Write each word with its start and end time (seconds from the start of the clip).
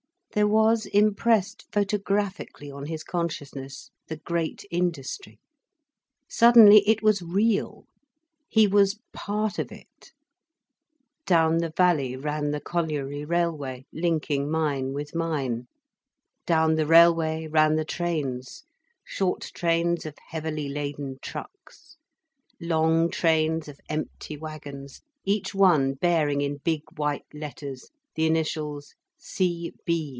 There 0.33 0.47
was 0.47 0.85
impressed 0.85 1.65
photographically 1.73 2.71
on 2.71 2.85
his 2.85 3.03
consciousness 3.03 3.89
the 4.07 4.15
great 4.15 4.63
industry. 4.71 5.41
Suddenly, 6.29 6.87
it 6.87 7.03
was 7.03 7.21
real, 7.21 7.83
he 8.47 8.65
was 8.65 8.97
part 9.11 9.59
of 9.59 9.73
it. 9.73 10.13
Down 11.25 11.57
the 11.57 11.73
valley 11.75 12.15
ran 12.15 12.51
the 12.51 12.61
colliery 12.61 13.25
railway, 13.25 13.83
linking 13.91 14.49
mine 14.49 14.93
with 14.93 15.13
mine. 15.13 15.67
Down 16.45 16.75
the 16.75 16.85
railway 16.87 17.47
ran 17.47 17.75
the 17.75 17.83
trains, 17.83 18.63
short 19.03 19.41
trains 19.53 20.05
of 20.05 20.15
heavily 20.29 20.69
laden 20.69 21.17
trucks, 21.21 21.97
long 22.61 23.09
trains 23.11 23.67
of 23.67 23.81
empty 23.89 24.37
wagons, 24.37 25.01
each 25.25 25.53
one 25.53 25.91
bearing 25.93 26.39
in 26.39 26.55
big 26.63 26.83
white 26.95 27.25
letters 27.33 27.91
the 28.15 28.25
initials: 28.25 28.95
"C. 29.17 29.73
B. 29.85 30.07